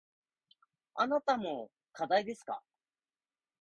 [0.95, 2.63] あなたも課題ですか。